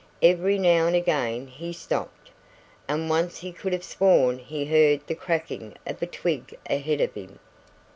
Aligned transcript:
Every 0.23 0.57
now 0.57 0.87
and 0.87 0.95
again 0.95 1.45
he 1.45 1.71
stopped, 1.71 2.31
and 2.87 3.07
once 3.07 3.37
he 3.37 3.51
could 3.51 3.71
have 3.71 3.83
sworn 3.83 4.39
he 4.39 4.65
heard 4.65 5.05
the 5.05 5.13
cracking 5.13 5.75
of 5.85 6.01
a 6.01 6.07
twig 6.07 6.57
ahead 6.67 7.01
of 7.01 7.13
him. 7.13 7.37